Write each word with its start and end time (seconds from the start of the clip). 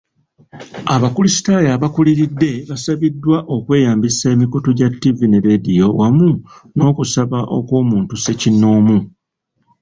Abakulisitaayo 0.95 1.69
abakuliridde 1.75 2.51
basabiddwa 2.69 3.37
okweyambisa 3.55 4.25
emikutu 4.33 4.69
gya 4.77 4.89
ttivvi 4.93 5.25
ne 5.29 5.39
leediyo 5.45 5.87
wamu 5.99 6.29
n'okusaba 6.75 7.39
okw'omuntu 7.57 8.13
ssekinnoomu. 8.17 8.97